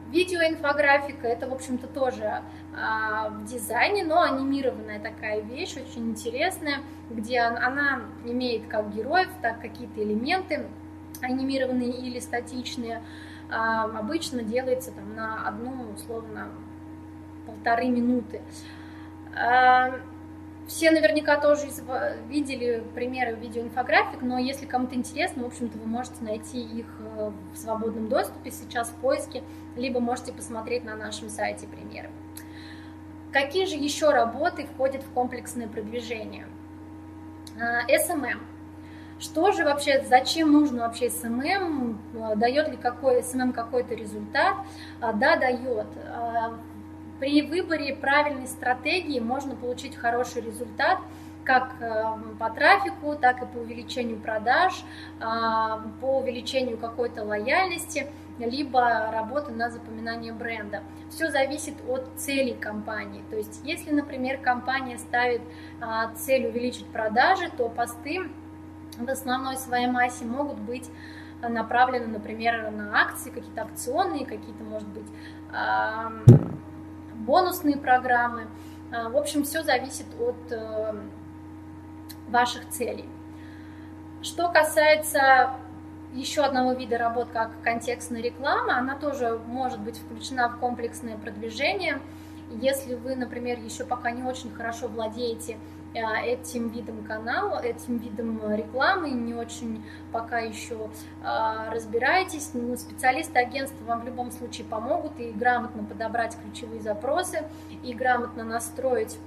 [0.10, 2.42] А, видеоинфографика это, в общем-то, тоже
[2.76, 9.62] а, в дизайне, но анимированная такая вещь, очень интересная, где она имеет как героев, так
[9.62, 10.68] какие-то элементы
[11.22, 13.02] анимированные или статичные.
[13.52, 16.50] А, обычно делается там на одну, условно,
[17.46, 18.42] полторы минуты.
[20.70, 21.68] Все наверняка тоже
[22.28, 27.58] видели примеры видеоинфографик, но если кому-то интересно, в общем-то, вы можете найти их э, в
[27.58, 29.42] свободном доступе сейчас в поиске,
[29.76, 32.12] либо можете посмотреть на нашем сайте примеры.
[33.32, 36.46] Какие же еще работы входят в комплексное продвижение?
[37.58, 38.38] SMM.
[38.38, 42.36] А, Что же вообще, зачем нужно вообще SMM?
[42.36, 44.54] Дает ли какой SMM какой-то результат?
[45.02, 45.88] Да, дает.
[47.20, 51.00] А, при выборе правильной стратегии можно получить хороший результат
[51.46, 52.04] как э,
[52.38, 54.84] по трафику, так и по увеличению продаж,
[55.20, 58.06] а, по увеличению какой-то лояльности,
[58.38, 60.84] либо работы на запоминание бренда.
[61.10, 63.24] Все зависит от целей компании.
[63.32, 65.42] То есть, если, например, компания ставит
[65.82, 68.30] а, цель увеличить продажи, то посты
[68.98, 70.90] в основной своей массе могут быть
[71.42, 75.08] направлены, например, на акции, какие-то акционные, какие-то, может быть,
[77.20, 78.48] бонусные программы.
[78.92, 80.94] А, в общем, все зависит от э,
[82.30, 83.08] ваших целей.
[84.22, 85.52] Что касается
[86.14, 92.02] еще одного вида работ, как контекстная реклама, она тоже может быть включена в комплексное продвижение.
[92.50, 95.58] Если вы, например, еще пока не очень хорошо владеете
[95.94, 100.90] этим видом канала, этим видом рекламы, не очень пока еще
[101.24, 107.44] э, разбираетесь, но специалисты агентства вам в любом случае помогут и грамотно подобрать ключевые запросы,
[107.84, 109.18] и грамотно настроить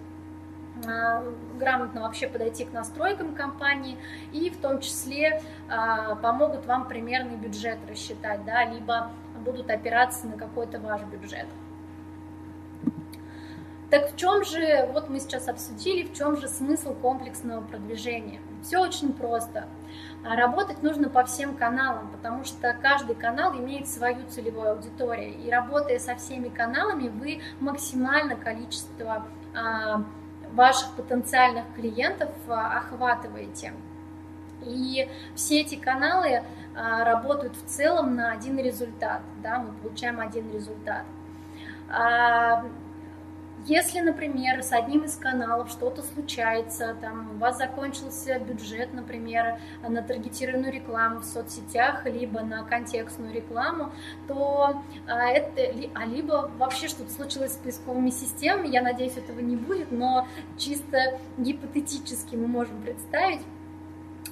[0.86, 3.98] э, грамотно вообще подойти к настройкам компании
[4.32, 5.42] и в том числе
[6.22, 9.10] помогут вам примерный бюджет рассчитать, да, либо
[9.44, 11.46] будут опираться на какой-то ваш бюджет.
[13.92, 18.40] Так в чем же, вот мы сейчас обсудили, в чем же смысл комплексного продвижения?
[18.62, 19.68] Все очень просто.
[20.24, 25.34] А работать нужно по всем каналам, потому что каждый канал имеет свою целевую аудиторию.
[25.34, 30.04] И работая со всеми каналами, вы максимально количество а,
[30.54, 33.74] ваших потенциальных клиентов а, охватываете.
[34.62, 36.42] И все эти каналы
[36.74, 41.04] работают в целом на один результат, да, мы получаем один результат.
[43.66, 50.02] Если, например, с одним из каналов что-то случается, там у вас закончился бюджет, например, на
[50.02, 53.92] таргетированную рекламу в соцсетях, либо на контекстную рекламу,
[54.26, 55.62] то а, это,
[55.94, 60.26] а либо вообще что-то случилось с поисковыми системами, я надеюсь, этого не будет, но
[60.58, 63.42] чисто гипотетически мы можем представить,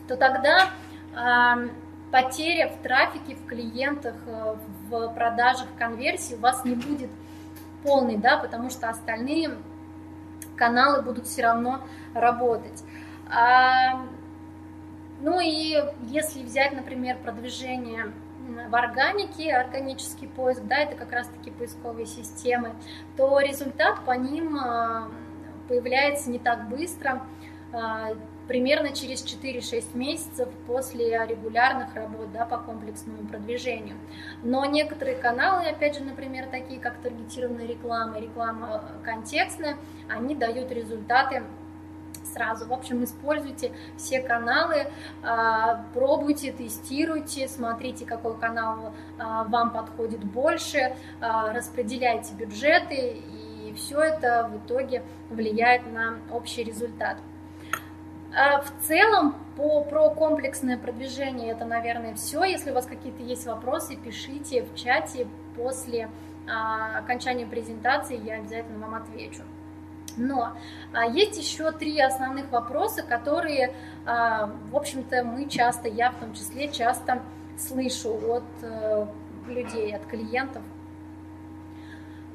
[0.09, 0.71] то тогда
[1.15, 1.69] э,
[2.11, 4.57] потеря в трафике, в клиентах, э,
[4.89, 7.11] в продажах, в конверсии у вас не будет
[7.83, 9.59] полный, да, потому что остальные
[10.57, 11.81] каналы будут все равно
[12.15, 12.85] работать.
[13.29, 14.03] А,
[15.21, 15.77] ну и
[16.09, 18.13] если взять, например, продвижение
[18.69, 22.75] в органике, органический поиск, да, это как раз-таки поисковые системы,
[23.17, 25.09] то результат по ним а,
[25.69, 27.23] появляется не так быстро,
[27.73, 28.11] а,
[28.51, 33.97] примерно через 4-6 месяцев после регулярных работ да, по комплексному продвижению.
[34.43, 39.77] Но некоторые каналы, опять же, например, такие как таргетированная реклама, реклама контекстная,
[40.09, 41.45] они дают результаты
[42.35, 42.67] сразу.
[42.67, 44.89] В общем, используйте все каналы,
[45.23, 54.01] а, пробуйте, тестируйте, смотрите, какой канал а, вам подходит больше, а, распределяйте бюджеты, и все
[54.01, 57.19] это в итоге влияет на общий результат.
[58.35, 62.45] А в целом, по, про комплексное продвижение это, наверное, все.
[62.45, 66.09] Если у вас какие-то есть вопросы, пишите в чате после
[66.49, 69.43] а, окончания презентации, я обязательно вам отвечу.
[70.17, 70.53] Но
[70.93, 73.75] а, есть еще три основных вопроса, которые,
[74.07, 77.23] а, в общем-то, мы часто, я в том числе, часто
[77.59, 79.09] слышу от а,
[79.49, 80.63] людей, от клиентов.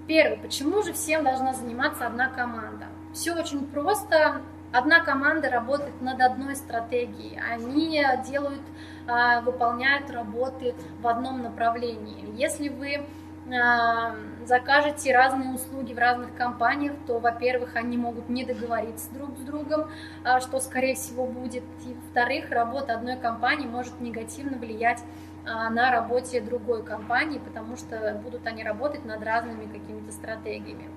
[0.07, 2.87] Первый, почему же всем должна заниматься одна команда?
[3.13, 4.41] Все очень просто,
[4.75, 8.61] одна команда работает над одной стратегией, они делают,
[9.07, 12.33] а, выполняют работы в одном направлении.
[12.35, 13.05] Если вы
[13.53, 19.41] а, закажете разные услуги в разных компаниях, то, во-первых, они могут не договориться друг с
[19.41, 19.89] другом,
[20.23, 21.63] а, что, скорее всего, будет.
[21.85, 25.03] И, во-вторых, работа одной компании может негативно влиять
[25.45, 30.89] на работе другой компании, потому что будут они работать над разными какими-то стратегиями.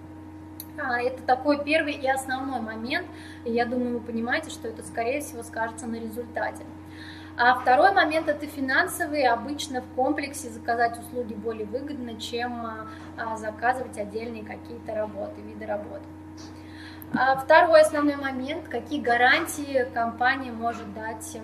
[0.81, 3.07] А, это такой первый и основной момент,
[3.45, 6.64] и я думаю, вы понимаете, что это, скорее всего, скажется на результате.
[7.37, 9.25] А второй момент– это финансовый.
[9.27, 12.67] Обычно в комплексе заказать услуги более выгодно, чем
[13.17, 16.01] а, заказывать отдельные какие-то работы, виды работ.
[17.14, 21.38] А второй основной момент– какие гарантии компания может дать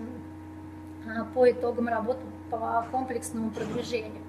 [1.33, 2.20] по итогам работы
[2.51, 4.23] по комплексному продвижению.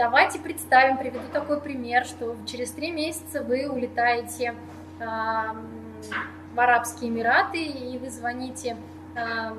[0.00, 4.54] А, давайте представим, приведу такой пример, что через три месяца вы улетаете
[4.98, 5.54] а,
[6.54, 8.76] в Арабские Эмираты, и вы звоните
[9.14, 9.54] а,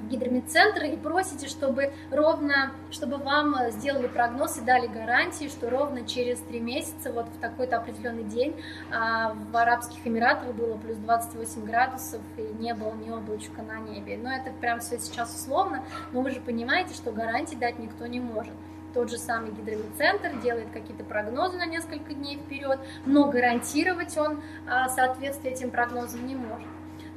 [0.00, 6.06] в гидромедцентр и просите, чтобы ровно, чтобы вам сделали прогноз и дали гарантии, что ровно
[6.06, 8.56] через три месяца, вот в такой-то определенный день,
[8.88, 14.16] в Арабских Эмиратах было плюс 28 градусов и не было ни облачка на небе.
[14.16, 18.20] Но это прям все сейчас условно, но вы же понимаете, что гарантии дать никто не
[18.20, 18.54] может.
[18.92, 24.88] Тот же самый гидромедцентр делает какие-то прогнозы на несколько дней вперед, но гарантировать он а,
[24.88, 26.66] соответствие этим прогнозам не может.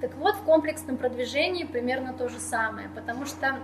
[0.01, 3.57] Так вот, в комплексном продвижении примерно то же самое, потому что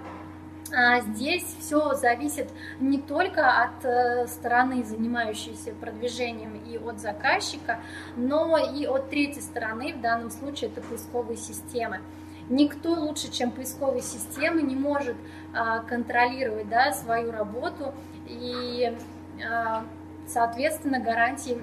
[0.72, 7.80] а, здесь все зависит не только от э, стороны, занимающейся продвижением, и от заказчика,
[8.16, 12.02] но и от третьей стороны, в данном случае это поисковые системы
[12.50, 15.16] никто лучше, чем поисковые системы, не может
[15.54, 17.94] а, контролировать да, свою работу.
[18.28, 18.96] И,
[19.44, 19.86] а,
[20.28, 21.58] соответственно, гарантий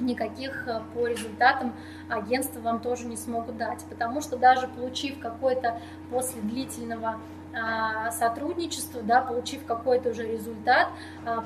[0.00, 1.72] никаких а, по результатам
[2.08, 7.18] агентства вам тоже не смогут дать, потому что даже получив какой-то после длительного
[7.54, 10.88] а, сотрудничеству, да, получив какой-то уже результат,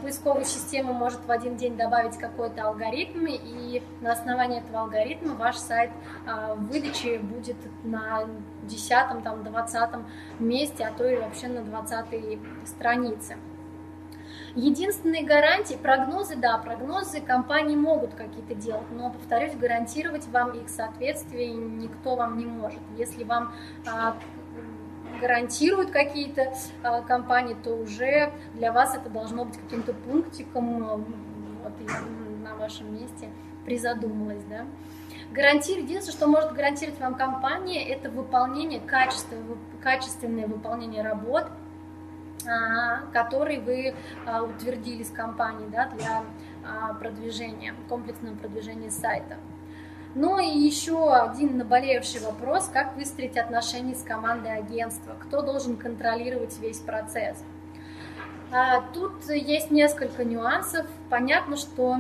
[0.03, 5.57] поисковая система может в один день добавить какой-то алгоритм, и на основании этого алгоритма ваш
[5.57, 5.91] сайт
[6.27, 8.25] в выдаче будет на
[8.63, 9.91] 10, там, 20
[10.39, 13.37] месте, а то и вообще на 20 странице.
[14.55, 21.55] Единственные гарантии, прогнозы, да, прогнозы компании могут какие-то делать, но, повторюсь, гарантировать вам их соответствие
[21.55, 22.81] никто вам не может.
[22.99, 23.55] Если вам
[25.23, 31.73] гарантируют какие-то а, компании, то уже для вас это должно быть каким-то пунктиком, а, вот
[32.43, 33.29] на вашем месте
[33.65, 34.67] призадумалась, да.
[35.33, 41.47] Гарантир, единственное, что может гарантировать вам компания, это выполнение, качественное, качественное выполнение работ,
[42.47, 43.95] а, которые вы
[44.43, 46.25] утвердили с компанией да, для
[46.99, 49.39] продвижения, комплексного продвижения сайта.
[50.15, 56.59] Ну и еще один наболевший вопрос, как выстроить отношения с командой агентства, кто должен контролировать
[56.59, 57.43] весь процесс.
[58.53, 60.87] А, тут есть несколько нюансов.
[61.09, 61.97] Понятно, что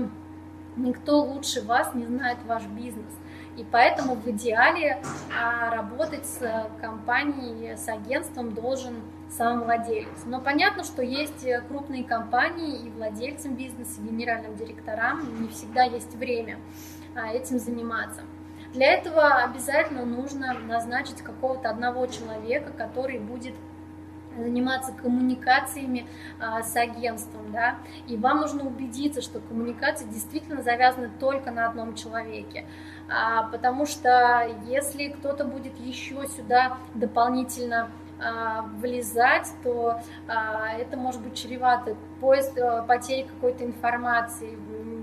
[0.76, 3.12] Никто лучше вас не знает ваш бизнес.
[3.56, 5.02] И поэтому в идеале
[5.38, 6.40] а, работать с
[6.80, 10.24] компанией, с агентством должен сам владелец.
[10.24, 16.14] Но понятно, что есть крупные компании и владельцам бизнеса, и генеральным директорам не всегда есть
[16.14, 16.58] время
[17.14, 18.22] а, этим заниматься.
[18.72, 23.54] Для этого обязательно нужно назначить какого-то одного человека, который будет
[24.38, 26.06] заниматься коммуникациями
[26.40, 27.76] а, с агентством, да,
[28.08, 32.64] и вам нужно убедиться, что коммуникации действительно завязаны только на одном человеке,
[33.50, 37.90] потому что если кто-то будет еще сюда дополнительно
[38.22, 44.56] а, влезать, то а, это может быть чревато поиск, а, потери какой-то информации,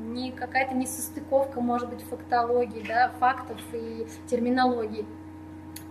[0.10, 5.06] не какая-то несостыковка, может быть, фактологии, да, фактов и терминологии.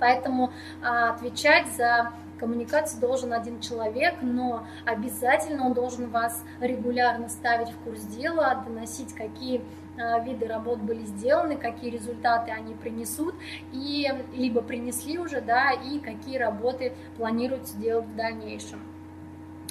[0.01, 0.53] Поэтому
[0.83, 7.78] а, отвечать за коммуникацию должен один человек, но обязательно он должен вас регулярно ставить в
[7.78, 9.62] курс дела, доносить, какие
[9.99, 13.34] а, виды работ были сделаны, какие результаты они принесут,
[13.72, 18.80] и либо принесли уже, да, и какие работы планируется делать в дальнейшем.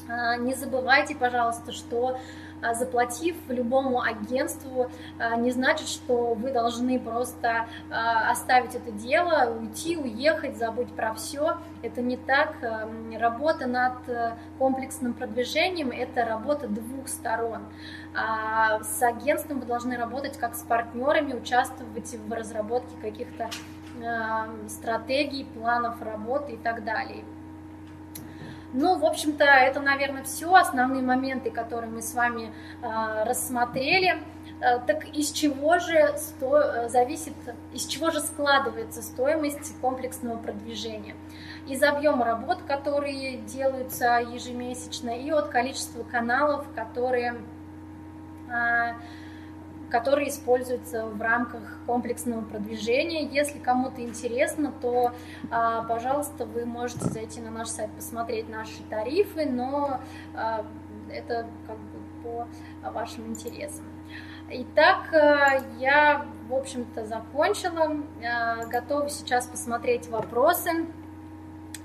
[0.08, 2.18] А, не забывайте, пожалуйста, что
[2.62, 4.90] а, заплатив любому агентству,
[5.20, 11.58] а, не значит, что вы должны просто оставить это дело, уйти, уехать, забыть про все.
[11.82, 12.56] Это не так.
[13.18, 17.62] Работа над э, комплексным продвижением– это работа двух сторон.
[18.82, 23.50] С агентством вы должны работать как с партнерами, участвовать в разработке каких-то
[24.68, 27.24] стратегий, планов работы и так далее.
[28.74, 32.52] Ну, в общем-то, это, наверное, все основные моменты, которые мы с вами
[32.82, 34.22] э, рассмотрели.
[34.60, 36.58] Э, так из чего же сто...
[36.58, 37.34] Э, зависит,
[37.72, 41.16] из чего же складывается стоимость комплексного продвижения?
[41.66, 47.36] Из объема работ, которые делаются ежемесячно, и от количества каналов, которые
[49.90, 53.26] которые используются в рамках комплексного продвижения.
[53.26, 55.14] Если кому-то интересно, то,
[55.50, 60.02] а, пожалуйста, вы можете зайти на наш сайт, посмотреть наши тарифы, но
[60.36, 60.66] а,
[61.10, 63.86] это как бы по вашим интересам.
[64.50, 67.96] Итак, а, я, в общем-то, закончила.
[68.70, 70.86] Готова сейчас посмотреть вопросы,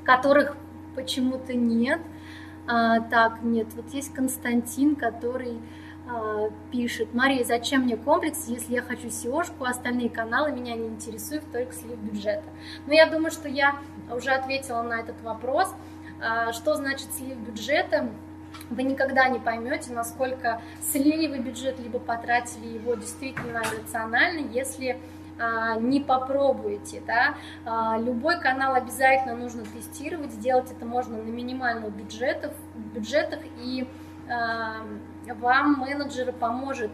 [0.04, 0.56] которых
[0.96, 2.00] почему-то нет.
[2.66, 5.58] Так, нет, вот есть Константин, который
[6.70, 11.72] пишет, Мария, зачем мне комплекс, если я хочу SEOшку, остальные каналы меня не интересуют, только
[11.72, 12.44] слив бюджета.
[12.86, 13.76] Но я думаю, что я
[14.10, 15.74] уже ответила на этот вопрос.
[16.20, 18.10] А, что значит слив бюджета?
[18.68, 25.00] Вы никогда не поймете, насколько слили вы бюджет, либо потратили его действительно рационально, если
[25.38, 27.34] а, не попробуете, да,
[27.98, 32.52] любой канал обязательно нужно тестировать, сделать это можно на минимальных бюджетах,
[32.94, 33.88] бюджетах и
[35.34, 36.90] вам менеджер поможет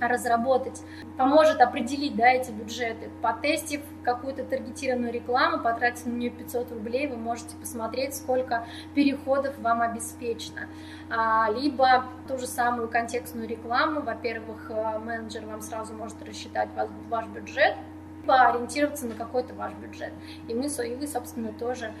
[0.00, 0.82] разработать,
[1.16, 3.10] поможет определить да, эти бюджеты.
[3.22, 9.82] Потестив какую-то таргетированную рекламу, потратив на нее 500 рублей, вы можете посмотреть, сколько переходов вам
[9.82, 10.68] обеспечено.
[11.08, 16.68] А, либо ту же самую контекстную рекламу, во-первых, э, менеджер вам сразу может рассчитать
[17.08, 17.76] ваш бюджет,
[18.22, 20.12] либо ориентироваться на какой-то ваш бюджет.
[20.48, 21.92] И, мы, и вы, собственно, тоже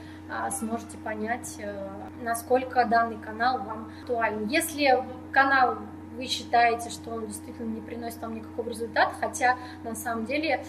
[0.50, 1.88] сможете понять, э,
[2.22, 4.46] насколько данный канал вам актуален.
[4.48, 5.78] Если канал
[6.16, 10.64] вы считаете, что он действительно не приносит вам никакого результата, хотя на самом деле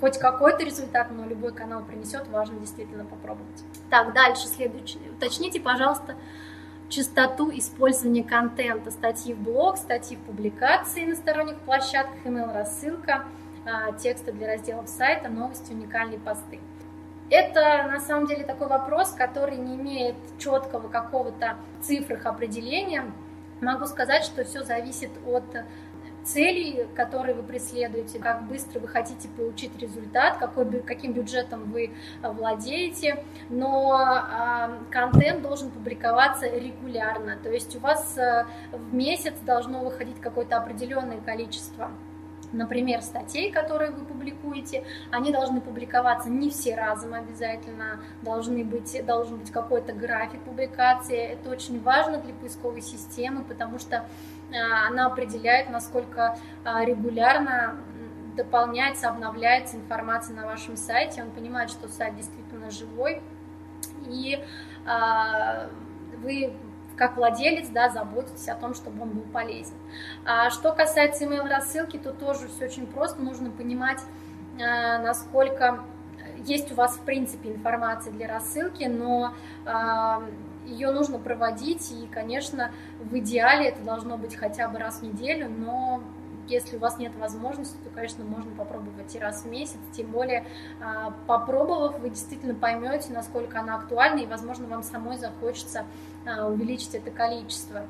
[0.00, 3.64] хоть какой-то результат, но любой канал принесет, важно действительно попробовать.
[3.90, 5.02] Так, дальше следующее.
[5.12, 6.16] Уточните, пожалуйста,
[6.88, 13.24] частоту использования контента, статьи в блог, статьи в публикации на сторонних площадках, email-рассылка,
[13.64, 16.60] а, тексты для разделов сайта, новости, уникальные посты.
[17.30, 23.10] Это на самом деле такой вопрос, который не имеет четкого какого-то цифрах определения.
[23.60, 25.44] Могу сказать, что все зависит от
[26.24, 33.22] целей, которые вы преследуете, как быстро вы хотите получить результат, какой, каким бюджетом вы владеете,
[33.48, 40.20] но э, контент должен публиковаться регулярно, то есть у вас э, в месяц должно выходить
[40.20, 41.90] какое-то определенное количество
[42.54, 49.38] например, статей, которые вы публикуете, они должны публиковаться не все разом обязательно, должны быть, должен
[49.38, 51.18] быть какой-то график публикации.
[51.18, 54.06] Это очень важно для поисковой системы, потому что
[54.52, 57.76] а, она определяет, насколько а, регулярно
[58.36, 61.22] дополняется, обновляется информация на вашем сайте.
[61.22, 63.22] Он понимает, что сайт действительно живой,
[64.06, 64.44] и
[64.86, 65.68] а,
[66.18, 66.52] вы
[66.96, 69.74] как владелец, да, заботитесь о том, чтобы он был полезен.
[70.24, 74.00] А что касается email рассылки, то тоже все очень просто, нужно понимать,
[74.60, 75.84] а, насколько
[76.38, 79.34] есть у вас в принципе информация для рассылки, но
[79.64, 80.22] а,
[80.66, 82.70] ее нужно проводить, и, конечно,
[83.00, 86.02] в идеале это должно быть хотя бы раз в неделю, но
[86.48, 90.46] если у вас нет возможности, то, конечно, можно попробовать и раз в месяц, тем более
[90.80, 95.84] а, попробовав, вы действительно поймете, насколько она актуальна, и, возможно, вам самой захочется
[96.26, 97.86] а, увеличить это количество.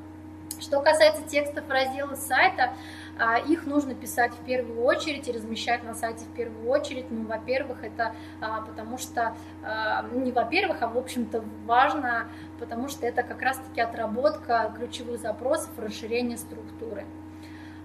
[0.59, 2.73] Что касается текстов раздела сайта,
[3.17, 7.07] а, их нужно писать в первую очередь и размещать на сайте в первую очередь.
[7.09, 12.27] Ну, во-первых, это потому что, а, не во-первых, а в общем-то важно,
[12.59, 17.05] потому что это как раз-таки отработка ключевых запросов, расширение структуры.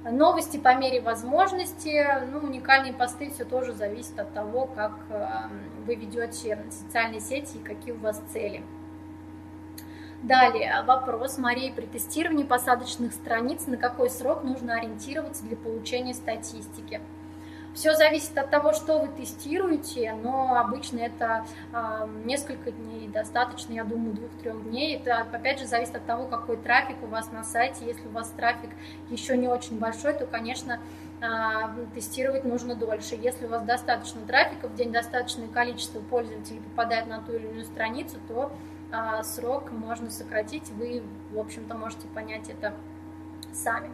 [0.04, 4.92] Новости по мере возможности, ну, уникальные посты, все тоже зависит от того, как
[5.84, 8.62] вы ведете социальные сети и какие у вас цели.
[10.22, 17.00] Далее, вопрос Марии при тестировании посадочных страниц, на какой срок нужно ориентироваться для получения статистики.
[17.74, 23.84] Все зависит от того, что вы тестируете, но обычно это э, несколько дней, достаточно, я
[23.84, 24.96] думаю, двух-трех дней.
[24.96, 27.86] Это, опять же, зависит от того, какой трафик у вас на сайте.
[27.86, 28.70] Если у вас трафик
[29.08, 30.80] еще не очень большой, то, конечно,
[31.20, 31.26] э,
[31.94, 33.14] тестировать нужно дольше.
[33.14, 37.64] Если у вас достаточно трафика, в день достаточное количество пользователей попадает на ту или иную
[37.64, 38.52] страницу, то
[38.92, 42.74] а, срок можно сократить, вы, в общем-то, можете понять это
[43.52, 43.90] сами.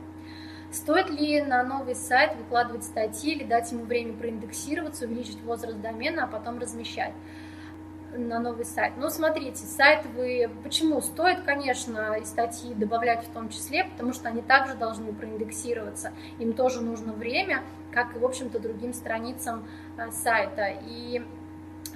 [0.70, 6.24] Стоит ли на новый сайт выкладывать статьи или дать ему время проиндексироваться, увеличить возраст домена,
[6.24, 7.12] а потом размещать
[8.14, 8.94] на новый сайт?
[8.96, 10.50] Ну, смотрите, сайт вы...
[10.62, 11.00] Почему?
[11.00, 16.12] Стоит, конечно, и статьи добавлять в том числе, потому что они также должны проиндексироваться.
[16.38, 17.62] Им тоже нужно время,
[17.92, 20.72] как и, в общем-то, другим страницам а, сайта.
[20.86, 21.22] И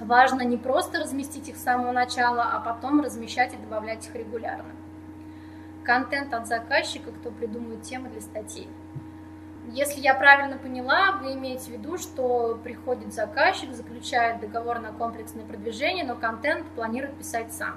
[0.01, 4.71] Важно не просто разместить их с самого начала, а потом размещать и добавлять их регулярно.
[5.83, 8.67] Контент от заказчика, кто придумывает темы для статей.
[9.67, 15.45] Если я правильно поняла, вы имеете в виду, что приходит заказчик, заключает договор на комплексное
[15.45, 17.75] продвижение, но контент планирует писать сам.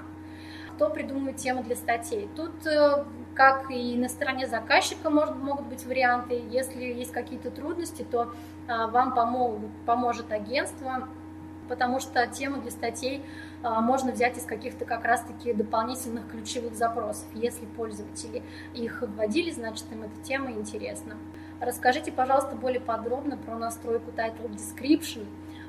[0.75, 2.29] Кто придумывает темы для статей?
[2.35, 6.43] Тут, э, как и на стороне заказчика, может, могут быть варианты.
[6.49, 8.33] Если есть какие-то трудности, то
[8.67, 11.07] а, вам помогут, поможет агентство
[11.67, 13.23] потому что темы для статей
[13.63, 17.25] а, можно взять из каких-то как раз-таки дополнительных ключевых запросов.
[17.33, 18.43] Если пользователи
[18.73, 21.17] их вводили, значит им эта тема интересна.
[21.59, 25.25] Расскажите, пожалуйста, более подробно про настройку Title Description.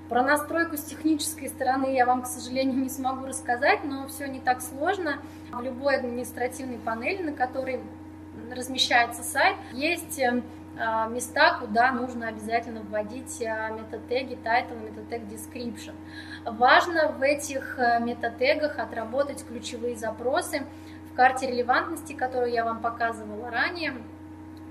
[0.08, 4.40] Про настройку с технической стороны я вам, к сожалению, не смогу рассказать, но все не
[4.40, 5.18] так сложно.
[5.50, 7.80] В любой административной панели, на которой
[8.54, 10.44] размещается сайт, есть эм,
[11.10, 15.94] места, куда нужно обязательно вводить а, метатеги title, метатег description.
[16.44, 20.62] Важно в этих э, метатегах отработать ключевые запросы
[21.10, 23.94] в карте релевантности, которую я вам показывала ранее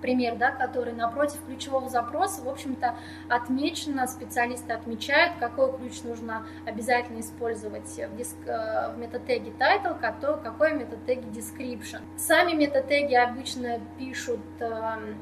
[0.05, 2.93] пример, да, который напротив ключевого запроса, в общем-то,
[3.27, 9.99] отмечено, специалисты отмечают, какой ключ нужно обязательно использовать в, диск, э, в метатеге title,
[10.43, 12.01] какой, в метатеге description.
[12.17, 14.69] Сами метатеги обычно пишут э,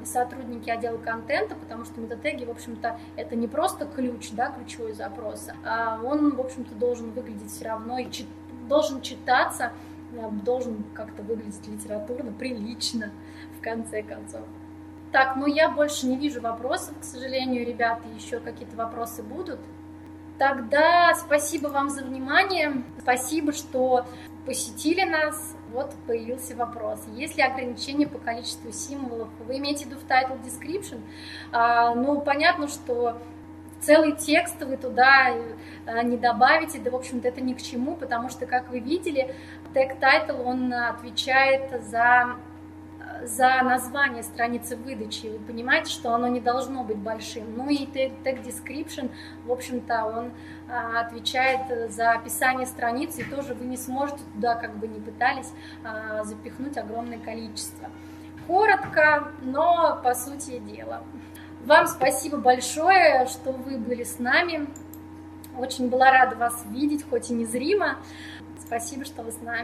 [0.04, 5.48] сотрудники отдела контента, потому что метатеги, в общем-то, это не просто ключ, да, ключевой запрос,
[5.64, 8.28] а он, в общем-то, должен выглядеть все равно и чит,
[8.68, 9.72] должен читаться,
[10.12, 13.14] э, должен как-то выглядеть литературно, прилично,
[13.58, 14.42] в конце концов.
[15.14, 19.60] Так, ну я больше не вижу вопросов, к сожалению, ребята, еще какие-то вопросы будут.
[20.40, 24.08] Тогда спасибо вам за внимание, спасибо, что
[24.48, 25.56] посетили нас.
[25.72, 27.04] Вот появился вопрос.
[27.14, 29.30] Есть ли ограничения по количеству символов?
[29.46, 31.00] Вы имеете в виду в title description?
[31.52, 33.22] А, ну, понятно, что
[33.82, 35.36] целый текст вы туда
[35.86, 39.36] а, не добавите, да, в общем-то, это ни к чему, потому что, как вы видели,
[39.76, 42.36] тег title, он отвечает за
[43.24, 47.56] за название страницы выдачи, вы понимаете, что оно не должно быть большим.
[47.56, 49.12] Ну и tag description,
[49.46, 50.32] в общем-то, он
[50.70, 55.52] а, отвечает за описание страницы, и тоже вы не сможете туда, как бы не пытались,
[55.84, 57.90] а, запихнуть огромное количество.
[58.48, 61.04] Коротко, но по сути дела.
[61.66, 64.68] Вам спасибо большое, что вы были с нами.
[65.58, 67.98] Очень была рада вас видеть, хоть и незримо.
[68.60, 69.62] Спасибо, что вы с нами.